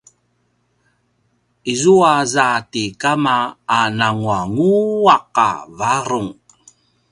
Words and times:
izua 1.71 2.13
za 2.33 2.47
ti 2.71 2.83
kama 3.01 3.35
a 3.79 3.79
nanguanguaq 3.97 5.35
a 5.49 5.49
varung 5.77 6.31